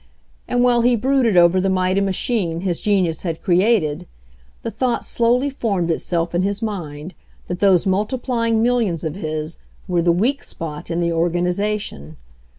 And 0.47 0.63
while 0.63 0.81
he 0.81 0.95
brooded 0.95 1.37
over 1.37 1.61
the 1.61 1.69
mighty 1.69 2.01
machine 2.01 2.61
his 2.61 2.81
genius 2.81 3.21
had 3.21 3.43
created, 3.43 4.07
the 4.63 4.71
thought 4.71 5.05
slowly 5.05 5.51
formed 5.51 5.91
itself 5.91 6.33
in 6.33 6.41
his 6.41 6.59
mind 6.59 7.13
that 7.47 7.59
those 7.59 7.85
multiplying 7.85 8.63
millions 8.63 9.03
of 9.03 9.13
his 9.13 9.59
were 9.87 10.01
the 10.01 10.11
weak 10.11 10.43
spot 10.43 10.89
in 10.89 11.01
the 11.01 11.13
organization. 11.13 12.17